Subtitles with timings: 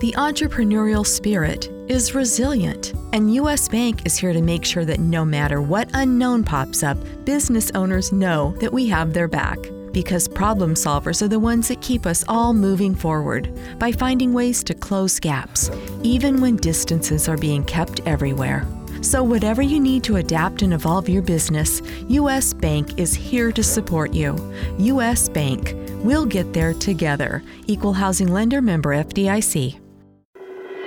[0.00, 5.26] The entrepreneurial spirit is resilient, and US Bank is here to make sure that no
[5.26, 6.96] matter what unknown pops up,
[7.26, 9.58] business owners know that we have their back.
[9.92, 14.64] Because problem solvers are the ones that keep us all moving forward by finding ways
[14.64, 15.70] to close gaps,
[16.02, 18.66] even when distances are being kept everywhere.
[19.02, 23.62] So, whatever you need to adapt and evolve your business, US Bank is here to
[23.62, 24.34] support you.
[24.78, 27.42] US Bank, we'll get there together.
[27.66, 29.78] Equal Housing Lender member FDIC.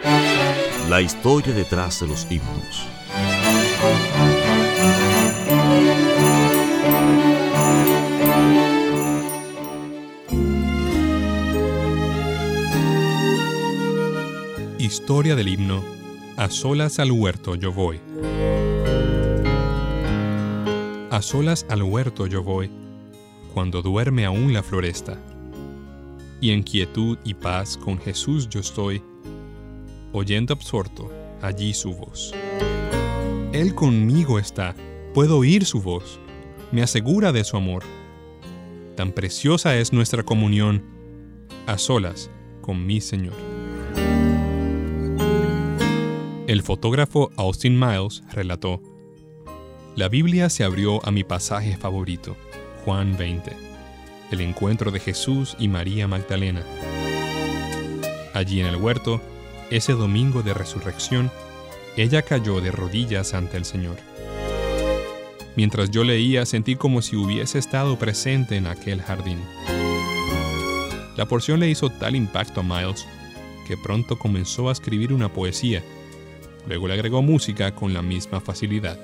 [0.03, 2.87] La historia detrás de los himnos.
[14.77, 15.83] Historia del himno
[16.35, 17.99] A solas al huerto yo voy.
[21.09, 22.69] A solas al huerto yo voy,
[23.53, 25.17] cuando duerme aún la floresta.
[26.41, 29.01] Y en quietud y paz con Jesús yo estoy,
[30.13, 31.11] oyendo absorto
[31.41, 32.33] allí su voz.
[33.51, 34.75] Él conmigo está,
[35.13, 36.19] puedo oír su voz,
[36.71, 37.83] me asegura de su amor.
[38.95, 40.83] Tan preciosa es nuestra comunión,
[41.67, 43.35] a solas con mi Señor.
[46.47, 48.81] El fotógrafo Austin Miles relató,
[49.95, 52.35] La Biblia se abrió a mi pasaje favorito,
[52.85, 53.51] Juan 20,
[54.31, 56.63] el encuentro de Jesús y María Magdalena.
[58.33, 59.21] Allí en el huerto,
[59.75, 61.31] ese domingo de resurrección,
[61.97, 63.97] ella cayó de rodillas ante el Señor.
[65.55, 69.39] Mientras yo leía, sentí como si hubiese estado presente en aquel jardín.
[71.17, 73.07] La porción le hizo tal impacto a Miles
[73.67, 75.83] que pronto comenzó a escribir una poesía.
[76.67, 78.99] Luego le agregó música con la misma facilidad.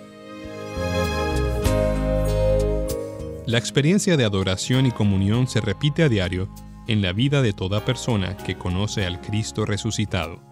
[3.48, 6.48] La experiencia de adoración y comunión se repite a diario
[6.88, 10.49] en la vida de toda persona que conoce al Cristo resucitado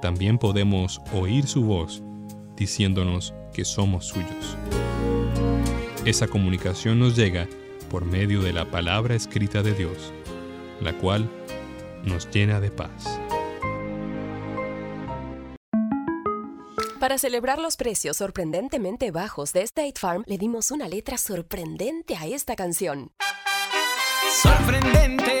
[0.00, 2.02] también podemos oír su voz
[2.56, 4.56] diciéndonos que somos suyos.
[6.04, 7.48] Esa comunicación nos llega
[7.90, 10.12] por medio de la palabra escrita de Dios,
[10.80, 11.28] la cual
[12.04, 13.20] nos llena de paz.
[17.00, 22.26] Para celebrar los precios sorprendentemente bajos de State Farm, le dimos una letra sorprendente a
[22.26, 23.12] esta canción.
[24.42, 25.40] Sorprendente,